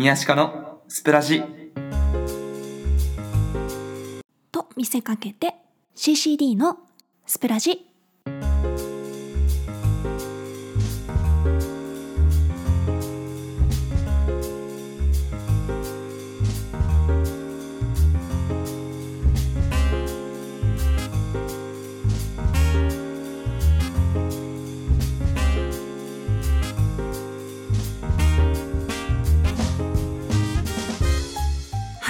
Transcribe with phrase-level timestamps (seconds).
[0.00, 1.42] 宮鹿のスプラジ。
[4.50, 5.56] と見せかけて
[5.94, 6.78] CCD の
[7.26, 7.89] スプラジ。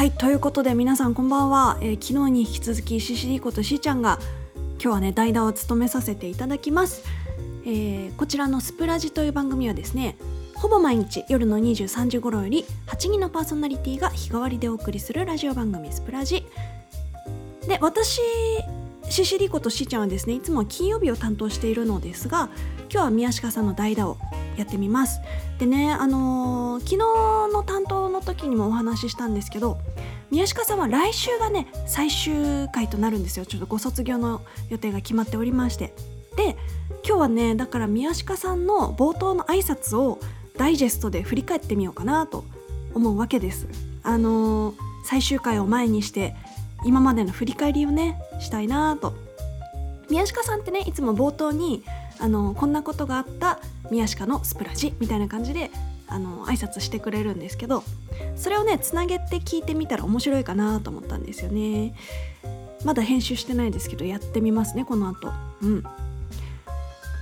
[0.01, 4.19] はいということで皆さんこんばんは、えー昨日に引き続き CCD ことしーちゃんが
[4.57, 7.05] 今日はね代打を務めさせていただきます、
[7.67, 10.17] えーこちらのスプラジという番組はですね
[10.55, 16.47] ほぼ毎日夜の23時頃より8人のパーソナリティが日替わりでお送りするラジオ番組スプラジ。
[17.69, 18.23] で私
[19.11, 22.49] CCD ことしーちゃんはですねいつも金曜日を担当しているのですが
[22.91, 24.17] 今日は宮鹿さんの代打を
[24.57, 25.21] やってみます。
[25.59, 26.97] でねあのー昨日
[27.53, 29.79] の担当の時にもお話ししたんですけど
[30.31, 33.47] 宮鹿さんは来週がね最終回となるんですよ。
[33.47, 35.93] ちょっとご卒業の予定が決まっておりまして。
[36.37, 36.57] で
[37.05, 40.21] 今日はねだから宮鹿さんの冒頭の挨拶を
[40.57, 42.45] ダイジェストで振り返ってみようかなと
[42.95, 43.67] 思うわけです。
[44.03, 46.37] あのー最終回を前にして
[46.85, 49.15] 今までの振り返りをねしたいなと。
[50.09, 51.85] 宮鹿さんってねいつも冒頭に
[52.19, 55.71] あのこんなことがあった宮鹿のスプラジみたいな感じで
[56.09, 57.85] あの挨拶してくれるんですけど
[58.35, 61.95] それをねつなげて聞いてみたら面白いかなと思ったんですよね。
[62.85, 65.33] まだ編集してないですけどやってみますねこの後。
[65.63, 65.85] うん。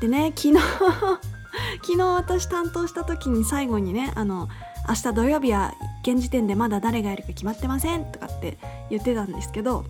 [0.01, 0.61] でね昨日
[1.83, 4.49] 昨日私担当した時に最後にねあの
[4.89, 8.57] 明日土曜日は現時点でまだ誰がやるか決まってませんとかって
[8.91, 9.85] 言ってたんですけど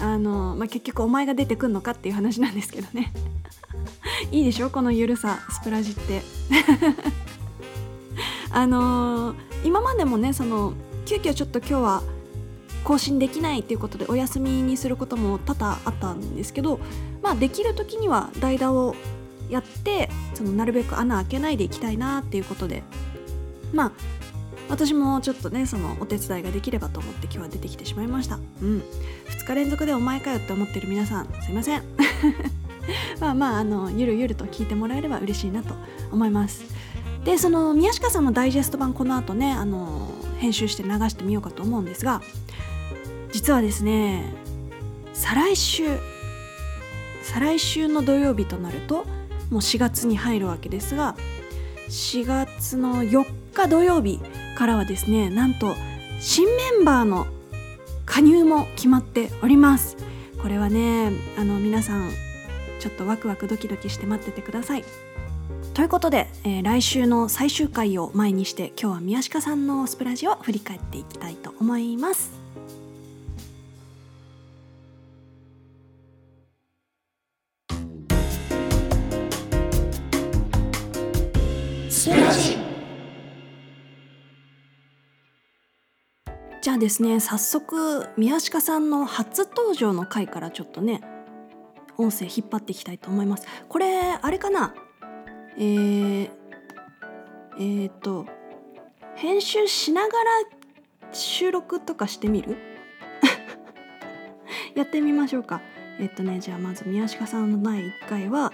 [0.00, 3.12] あの、まあ、結局お前が出てくんのかっていう話なんですけどね。
[4.30, 4.70] いいでしょ？
[4.70, 6.22] このゆるさスプラジって。
[8.52, 10.74] あのー今までもねその
[11.06, 12.02] 急遽ちょっと今日は
[12.84, 16.78] 更新できないっていうことでお休みにすることも多々あったんですけど
[17.20, 18.94] まあできる時には代打を
[19.50, 22.84] やってそのなるべく穴開けないでいきたいなっていうことで
[23.72, 23.92] まあ
[24.68, 28.36] 私もちょっとねそのお手伝いができればと思って今日は出てきてしまいました。
[28.36, 28.82] うん。
[29.28, 31.82] 2日連続でお前かよって思ってる皆さんすいません。
[33.20, 35.74] まあまああのゆるゆると聞いてもらえれば嬉しいなと
[36.10, 36.64] 思います。
[37.24, 42.22] でその宮下さんのダイジェスト版この後ねあの編集して流してみようかと思うんですが
[43.32, 44.32] 実はですね
[45.12, 45.84] 再来週
[47.24, 49.04] 再来週の土曜日となると
[49.50, 51.16] もう4月に入るわけですが
[51.88, 54.20] 4月の4日土曜日
[54.56, 55.76] からはですねなんと
[56.18, 57.28] 新メンバーの
[58.04, 59.96] 加入も決まっております。
[60.42, 62.10] これはねあの皆さん
[62.80, 64.84] ちょっとワクワクドキドキして待っててください。
[65.74, 72.35] ということで、えー来週の最終回を前にして今日は宮鹿さんのスプラジを振り返っていきたいと思います。
[86.78, 91.00] ですね早速宮鹿さんの初登場の回からちょっとね
[91.98, 93.46] 音声引っ張っていきたいと思います。
[93.68, 94.74] これあれかな？
[95.56, 96.30] えー、
[97.58, 98.26] えー、と
[99.14, 100.14] 編集しながら
[101.12, 102.56] 収録とかしてみる？
[104.76, 105.62] やってみましょうか。
[105.98, 108.52] えっとねじゃあまず宮鹿さんの第1回は、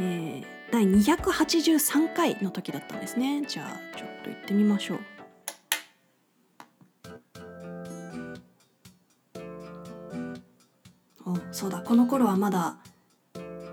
[0.00, 3.42] えー第283回の時だったんですね。
[3.48, 5.00] じゃあちょっと行ってみましょう。
[11.52, 12.76] そうだこの頃はまだ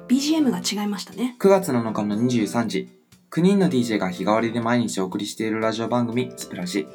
[0.08, 1.36] BGM が違いましたね。
[1.40, 2.90] 9月7日の23時
[3.31, 6.88] 9人の DJ が日替わりで毎日お送りしているラジオ番組スプラジ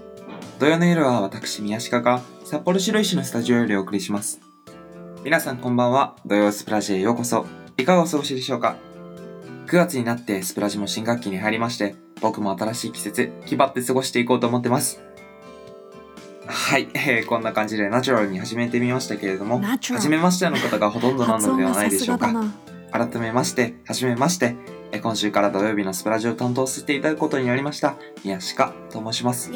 [0.59, 4.41] 土曜の夜は私宮鹿が札幌白石のスタジオよりお送りします。
[5.23, 7.47] 皆さんこんばんは土曜スプラジへようこそ。
[7.77, 8.77] いかがお過ごしでしょうか
[9.67, 15.03] ？9月になってスプラジも新学期に入りまして僕も新しい季節気張って過ごしていこうと思ってます。
[16.71, 22.33] はい、えーこんな感じでナチュラルに始めてみましたけれども初めましての方がほとんどなのではないですしょうか。
[22.93, 24.55] 改めまして、はじめまして、
[24.93, 29.51] え今週から土曜日のスプラジオを担当させていただくことになりました、宮鹿と申します。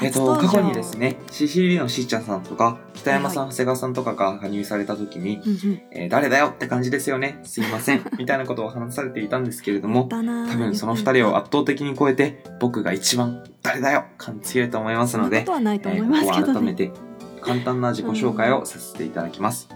[0.00, 5.82] えっと、過去にですね、CCD のしーちゃんさんとか、北山さん、長谷川さんとかが加入された時に、うんうん。
[5.90, 10.16] えー誰だよって感じですよね、すいません、 みたいなことを話されていたんですけれども、多
[10.56, 16.92] 分その二人を圧倒的に超えて、僕が一番誰だよ感強いと思いますのでこえここは改めて
[17.40, 19.68] 簡単な自己紹介をさせていただきます。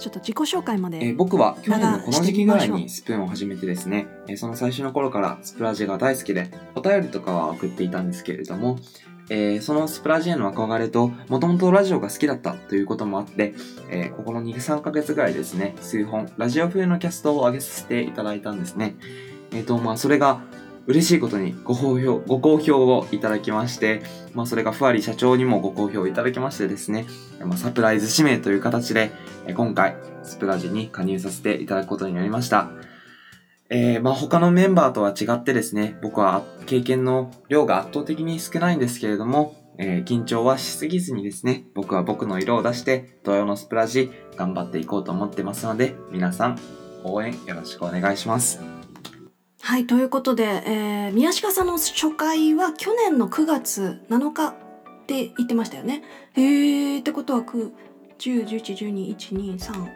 [0.00, 8.78] ちょっと自己紹介まで、えー僕は去年のこの時期ぐらいにスプーンを始めてですね、えーその最初の頃からスプラジが大好きで、お便りとかは送っていたんですけれども、
[9.30, 13.54] えーそのスプラジへの憧れと、もともとラジオが好きだったということもあって、
[13.88, 18.96] えーここの2、3ヶ月ぐらいですね、数本、ラジオ風のキャストを上げさせていただいたんですね。
[19.52, 20.42] えっ、と、まあ、それが、
[20.86, 24.02] 嬉しいことにご好評、ご好評をいただきまして、
[24.34, 27.06] まあ、それがふわり社長にもご好評いただきましてですね、
[27.44, 29.12] まあ、サプライズ指名という形で、
[29.54, 32.70] 今回、スプラジに加入させていただくことになりました。
[33.72, 46.58] えー、まあ他のメンバーとは違ってですね、僕は経験の量が圧倒的に少ないんですけれども、えー緊張はしすぎずにですね、僕は僕の色を出して、同様のスプラジ頑張っていこうと思ってますので、皆さん
[47.04, 48.60] 応援よろしくお願いします。
[49.62, 54.54] はいということで、えー宮鹿さんの初回は去年の9月7日っ
[55.06, 56.02] て言ってましたよね。
[56.34, 57.70] へーってことは9
[58.18, 59.88] 10 11 12 1 2 3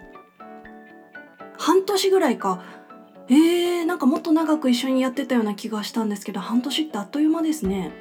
[1.58, 2.83] 半年ぐらいか。
[3.28, 7.92] えー、なんかもっと長く一緒にやってたような気がしたんですけど半年ってあっという間ですね。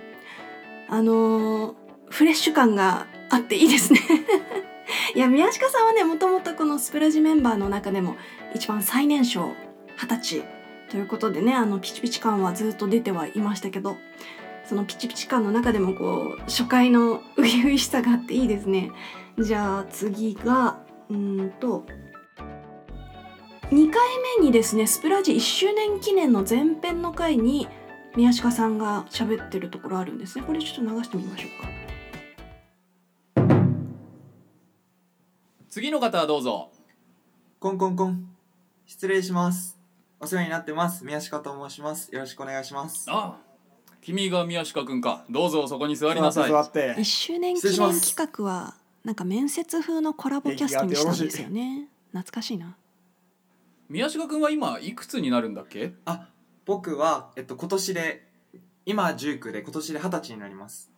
[0.90, 1.84] あのー
[2.14, 4.00] フレッシュ感があっていいですね。
[5.16, 8.18] いや宮鹿さんはねもともとこのスプラジメンバーの中でも
[8.54, 9.54] 一番最年少
[9.98, 10.44] 二十歳
[10.90, 13.98] ということでねあのピチピチ感はずっと出てはいましたけど
[14.64, 18.92] そのピチピチ感の中でもこう初回の初々しさがあっていいですね
[19.40, 20.78] じゃあ次が
[21.10, 21.84] うーんと
[23.74, 24.02] 2回
[24.40, 27.68] 目にですねスプラジ1周年記念の前編の回に
[28.16, 31.70] 宮鹿さんが喋ってるところあるんですねこれちょっと流してみましょうか
[35.72, 36.70] 次の方はどうぞ
[37.60, 38.28] コンコンコン。
[38.86, 39.80] 失礼します。
[40.20, 41.04] お世話になってます。
[41.04, 42.14] 宮下と申します。
[42.14, 43.06] よろしくお願いします。
[43.10, 43.38] あ
[44.02, 52.76] 君が宮下くんかどうぞそこに座りなさい座って1周年記念企画はなんか面接風のコラボキャストにしたんですよね懐かしいな
[53.90, 55.94] 宮下くんは今いくつになるんだっけ？
[56.06, 56.30] あ、
[56.66, 58.28] 僕は、えっと、今年で、
[58.86, 60.92] 今19で今年で20歳になります。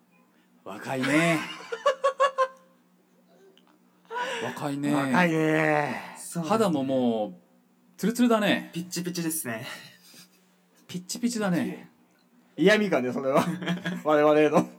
[0.64, 1.40] 若いね。
[4.44, 4.94] 若いね。
[4.94, 6.02] 若いね。
[6.48, 7.34] 肌ももう
[7.98, 8.72] ツルツルだね。
[8.74, 9.66] ピッチピチですね。
[10.88, 11.90] ピッチピチだね。
[12.58, 13.46] 嫌味かねそれは。
[14.04, 14.70] 我々への。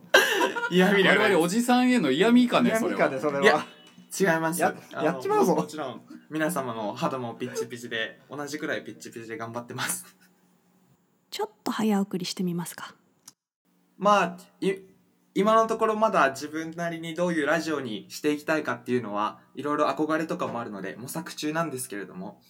[0.71, 3.47] いや、見我々おじさんへの嫌味かね嫌それは味かねそれい。
[3.47, 3.67] やは
[4.19, 4.61] 違います。
[4.61, 10.05] ややっちまうぞももちろん、皆様の肌もピッチピチで、同じくらいピッチピチで頑張ってます。
[11.31, 12.95] ちょっと早送りしてみますか
[13.99, 14.73] まあ、い
[15.35, 22.41] 今のところまだ自分なりにどういうラジオにしていきたいかっていうのは、いろいろ憧れとかもあるので、模索中なんですけれども、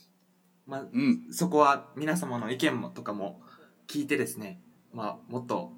[0.67, 3.41] まあ、うんそこは皆様の意見もとかも
[3.89, 4.61] 聞いてですね、
[4.93, 5.73] まあ、もっと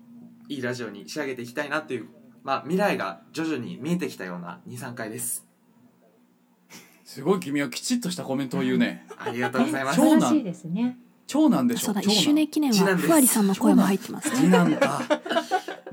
[0.48, 2.08] いいラジオに仕上げていきたいなっていう、
[2.42, 5.47] まあ、未来が徐々に見えてきたような2、3回です。
[7.08, 9.06] すごい君はきちっとしたコメントを言うね。
[9.16, 9.96] ありがとうございます。
[9.96, 10.20] 長男。
[10.20, 10.98] 素晴らしいですね。
[11.26, 11.86] 長男でしょ？
[11.86, 12.02] そうだ。
[12.02, 12.20] 1長男。
[12.20, 15.00] 周年記念はふわりさんの声も入ってます次ね男か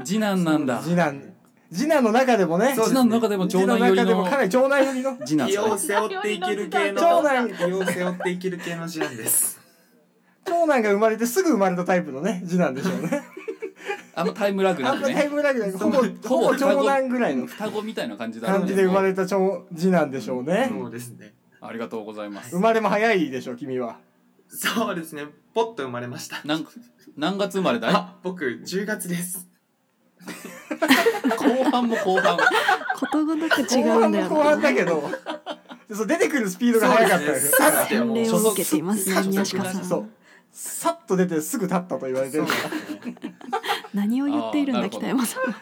[0.04, 0.82] 次男なんだ。
[0.84, 1.34] 次男。
[1.72, 2.76] 次男の中でもね。
[2.76, 7.48] そう次男の中でも長次男の男寄りの中でもかなり長男寄りの次男気を背負っていける系の、長男。
[7.48, 9.62] 気を背負っていける系の次男です。
[10.44, 13.24] 長男が生まれてすぐ生まれたタイプのね次男でしょうね
[14.16, 18.58] あんまタイムラグなあんまタイムラグないほぼほほぼ長男ぐらいの双子みたいな感じだね。
[18.60, 20.72] 感じで生まれた長次男でしょうね。
[20.72, 21.34] そうですね。
[21.62, 22.52] ありがとうございます。
[22.52, 23.98] 生まれも早いでしょ君は。
[24.48, 25.26] そうですね。
[25.54, 26.42] ポッと生まれました。
[26.46, 26.66] なん
[27.18, 27.94] 何月生まれだい？
[27.94, 29.50] あ、僕、10月です。
[31.38, 32.38] 後半も後半。
[32.38, 34.30] ことごとく違後うんだよ。
[34.30, 35.10] 半も後半なだけど。
[35.94, 37.46] そう出てくるスピードが速かったです。
[37.46, 38.18] ねさっきはもう。
[38.18, 40.02] 洗礼を受けていますね宮鹿さそう。
[40.02, 40.12] ん
[40.52, 42.46] さっと出てすぐ立ったと言われてる
[43.96, 45.44] 何を言っているんだ北山さん。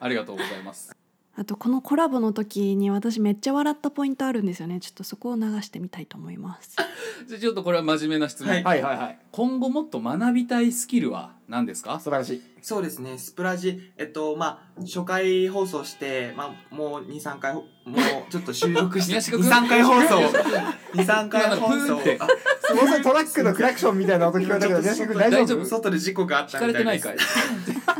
[0.00, 0.94] ありがとうございます
[1.40, 4.80] あとこのコラボの時に私めっちゃ笑ったポイントあるんですよね。
[4.80, 6.74] ちょっとそこを流してみたいと思います。
[7.28, 8.64] じゃあちょっとこれは真面目な質問、はい。
[8.64, 9.18] はいはいはい。
[9.30, 12.00] 今後もっと学びたいスキルは何ですか？
[12.00, 12.42] 素晴らしい。
[12.60, 13.16] そうですね。
[13.18, 17.64] スプラジ、えっと、まあ、初回放送して、まあ、もう2、3回、もう
[18.32, 20.16] ちょっと収録して、宮下2、君3回放送、
[20.94, 21.78] 2、3回放送。
[22.00, 25.64] すごいトラックのクラクションみたいな音聞こえたけど、宮下君大丈夫？
[25.64, 27.26] 外で事故があっ聞たかれてないみたいです
[27.86, 27.97] かい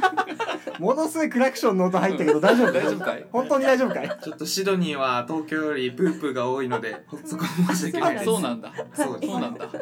[0.79, 3.27] ものすごいクラクションの音入ったけど大丈夫大丈夫かい？
[3.33, 4.09] 本当に大丈夫かい？
[4.23, 8.25] ちょっとシドニーは東京よりプープーが多いので、そこは申し訳ないです。
[8.27, 9.77] そうなんだそうですそうなんだはい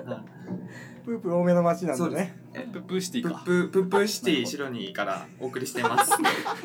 [1.05, 2.37] プープー多めの街なんだね。
[2.53, 6.13] えプップーシティかプップー、プップーシティシドニーからお送りしています。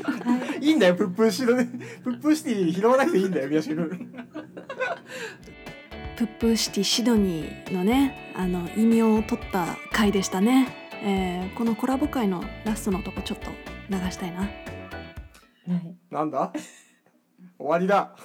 [0.60, 1.70] いいんだよ、プップーシロね。
[2.04, 3.90] プップーシティ拾わなくていいんだよ、宮下君。
[6.18, 10.68] プップーシティシドニーのねあの異名を取った回でしたね、
[11.04, 13.52] えーこのコラボ回のラストのとこちょっと
[13.92, 15.96] 流したいなはい。
[16.10, 16.52] なんだ？
[17.60, 18.16] 終わりだ。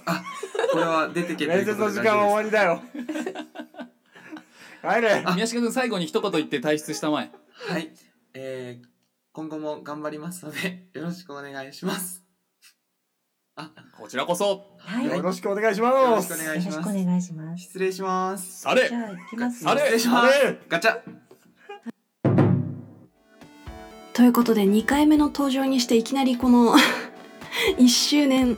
[0.72, 2.80] これは出てけとい面接うことでの時間は終わりだよ。
[4.82, 5.24] 帰れ。
[5.34, 7.90] 宮下君最後に一言言って退出したまえはい。
[8.34, 8.86] えー、
[9.32, 12.22] 今後も頑張りますので、よろしくお願いします。
[13.98, 15.06] こちらこそはい。
[15.06, 17.62] よろしくお願いしまよろしすくお願いしますよろしくお願いします。
[17.62, 21.00] 失礼しますされじゃあ行きますあれ失礼しますあれガチャ
[24.16, 26.74] ということで2回目の登場にしていきなりこの
[27.76, 28.56] 1周年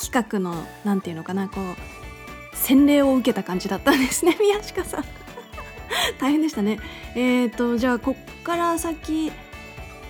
[0.00, 0.54] 企画の
[0.84, 4.36] なんていうのかなこう洗礼を受けた感じだったんですね。
[4.40, 5.04] 宮近さん。
[6.20, 6.78] 大変でしたね。
[7.16, 9.32] えーとじゃあこっから先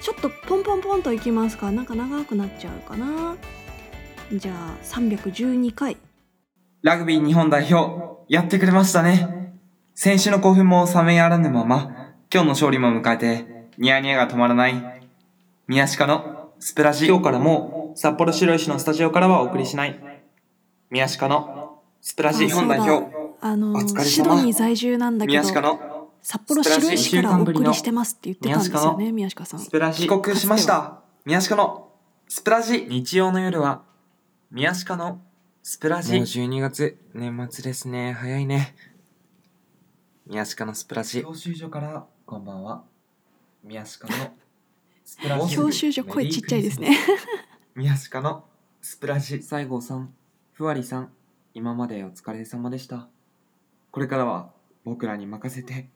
[0.02, 1.72] ちょっとポンポンポンといきますか。
[1.72, 3.36] なんか長くなっちゃうかな。
[4.30, 5.96] じゃあ312回。
[6.82, 9.54] ラグビー日本代表、やってくれましたね。
[9.94, 13.51] 先週の興奮も冷めやらぬまま、今日の勝利も迎えて、
[13.82, 14.74] ニヤニヤが止まらない。
[15.66, 17.08] 宮鹿のスプラジ。
[17.08, 20.22] 今日からも、札幌白石のスタジオからはお送りしない。
[20.88, 23.12] 宮鹿のスプラジあ日本代表。
[23.40, 30.06] あのお疲れ様シドニー在住なんだけ宮ど鹿の札幌白石からお送りしてますって言ってたんですよね宮近さんスプラジ。
[30.06, 31.00] 帰国しました。
[31.24, 31.88] 宮鹿の
[32.28, 32.86] スプラジ。
[32.88, 33.82] 日曜の夜は、
[34.52, 35.20] 宮鹿の
[35.64, 36.12] スプラジ。
[36.12, 38.12] もう12月、年末ですね。
[38.12, 38.76] 早いね。
[40.28, 41.22] 宮鹿のスプラジ。
[41.22, 42.91] 教習所から、こんばんは。
[43.64, 44.12] 宮下の
[45.04, 46.96] スプラジ教習所声ちっちゃいですね。
[47.76, 48.44] 宮下の
[48.80, 50.12] スプラジ西郷さん
[50.52, 51.12] ふわりさん
[51.54, 53.08] 今までお疲れ様でした。
[53.92, 54.52] これからは
[54.84, 55.88] 僕らに任せて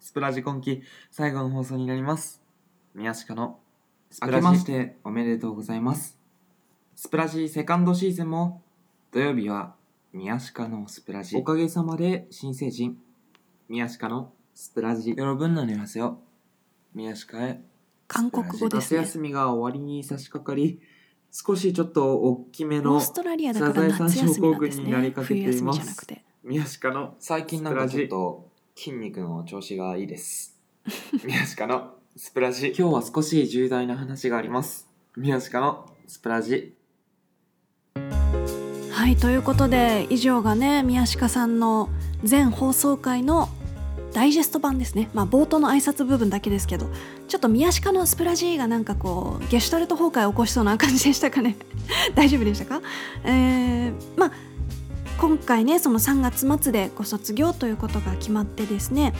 [0.00, 2.42] スプラジ今期最後の放送になります。
[2.94, 3.58] 宮下の
[4.10, 6.18] スプラジ明けましておめでとうございます。
[6.94, 8.62] スプラジセカンドシーズンも
[9.12, 9.74] 土曜日は
[10.12, 12.98] 宮下のスプラジおかげさまで新成人
[13.70, 16.31] 宮下のスプラジ喜んで안녕하세
[16.94, 17.60] 宮鹿へ
[18.08, 20.80] 韓国語ですね夏休みが終わりに差し掛かり、
[21.30, 30.58] 少しちょっと大きめのオーストラリアだから夏休みなんですサザエさん症候群になりねかけています冬休みじゃなくて宮鹿の最近なんかちょっと筋肉の調子がいいです。
[31.24, 32.74] 宮鹿のスプラジ。
[32.76, 34.88] 今日は少し重大な話があります。
[35.16, 36.74] 宮鹿のスプラジ。
[38.90, 41.88] はいということで以上がね宮鹿さんの
[42.24, 43.48] 全放送回の
[44.12, 45.08] ダイジェスト版ですね。
[45.14, 46.86] まあ冒頭の挨拶部分だけですけど
[47.28, 51.56] ちょっと宮鹿のスプラジーがなんかこうゲシュタルト崩壊を起こしそうな感じでしたかね。
[52.14, 52.80] 大丈夫でしたか？
[53.24, 54.32] えー、まあ
[55.18, 59.12] 今回ねその3月末でご卒業ということが決まってですね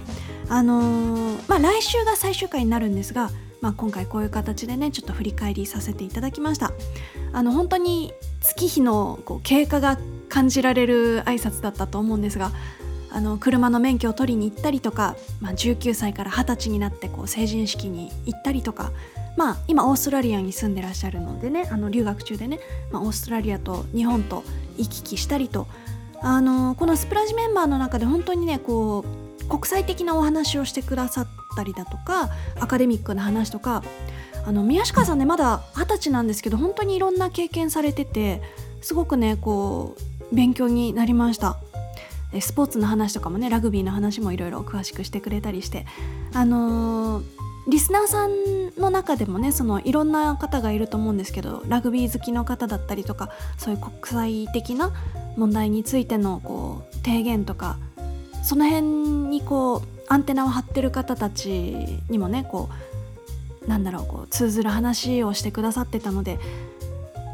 [0.49, 3.30] あのーまあ来週が最終回になるんですが、
[3.61, 6.72] まあ、今回こういう形でねちょっと振り返りさせていただきました。
[7.32, 9.96] あの本当に月日のこう経過が
[10.28, 12.52] 感じられる挨拶だったと思うんですが
[13.14, 18.92] あの車の免許を取りに行ったりとか、まあ、19歳から20歳になってこう成人式に行ったりとか、
[19.37, 24.45] まあ、今オーストラリアに住んでらっしゃるのでねあの留学中でね、まあ、オーストラリアと日本と
[24.78, 25.66] 行き来したりと
[26.23, 29.04] あのこのスプラジメンバーの中で本当にねこ
[29.45, 31.26] う国際的なお話をしてくださっ
[31.57, 33.83] たりだとかアカデミックな話とか
[34.47, 38.40] あの宮下さんねまだ二十歳なんですけど本当にいろんな経験されてて
[38.81, 39.97] すごくねこ
[40.31, 41.59] う勉強になりました。
[42.40, 45.86] スポーツの話とかもねラグビーの話もいろいろ詳しくしてくれたりして。
[46.34, 54.92] あのーリスナーさんの中でもねそのいろんな方がいると思うんですけどラグビー好きの方だったりとかそういう国際的な
[55.36, 57.78] 問題についてのこう提言とか
[58.42, 58.82] その辺
[59.28, 61.48] にこうアンテナを張ってる方たち
[62.10, 62.68] にもねこ
[63.64, 66.40] うなんだろうこう通ずる話をしてくださってたので、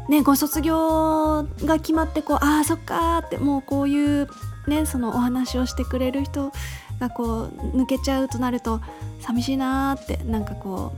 [0.09, 4.27] ね、ご卒業が決まってこうああそっかーってもうこういう、
[4.69, 6.51] ね、そのお話をしてくれる人
[6.99, 8.81] がこう抜けちゃうとなると
[9.19, 10.93] 寂しいなーってなんかこ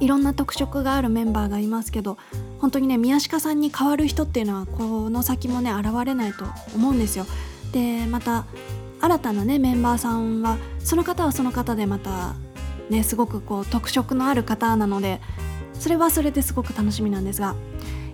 [0.00, 2.18] ういろんな特色があるメンバーがいますけど
[2.60, 7.26] 本当にね宮鹿さんに代わる人っていうのはこの先もね現れないと思うんですよ。
[7.72, 8.44] でまた
[9.00, 12.34] 新たなねメンバーさんはその方はその方でまた
[12.90, 15.20] ねすごくこう特色のある方なので
[15.74, 17.54] それはそれですごく楽しみなんですが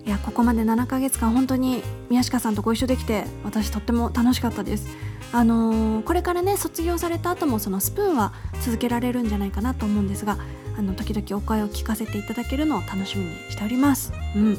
[0.09, 4.89] いやここまで7ヶ月間本当に宮下さんとご一緒できて私とっても楽しかったです。
[5.33, 10.39] あのーこれからね卒業された後もそのスプーンは続けられるんじゃないかなと思うんですが
[10.79, 14.15] あの時々お声を聞かせていただけるのを楽しみにしております。
[14.35, 14.59] うん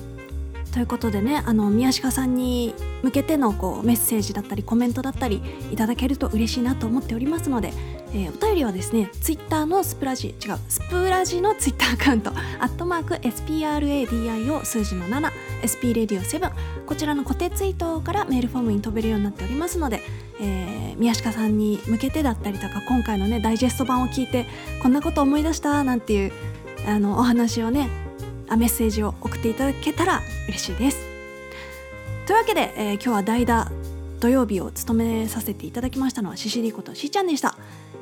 [0.71, 5.41] ということでねあの宮鹿さんに向けてのこうメッセージだったりコメントだったり
[5.71, 7.73] いただけると嬉しいなと思っておりますので、
[8.13, 16.51] えーお便りはですねツイッターのスプラジ違うスプラジのツイッターアカウント アットマーク SPRADIO 数字の 7SP レディオ7
[16.85, 20.01] こちらの固定ツイートからメールフォームに飛べるようになっておりますので、
[20.39, 24.45] えー宮鹿さんに向けてだったりとか今回のねダイジェスト版を聞いて
[24.83, 26.33] こんなこと思い出したなんていう
[26.85, 27.87] あのお話をね
[28.49, 30.97] あメッセージを送っていただけたら嬉しいです。
[32.25, 33.71] というわけで、えー今日は代打
[34.19, 37.55] 土曜日を務めさせていただきましたのはシシリことしーちゃんでした、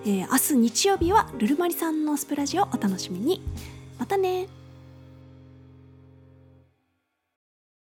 [0.06, 3.42] えー明日日曜日はルルマリさんのスプラジをお楽しみに。
[4.00, 4.48] またね。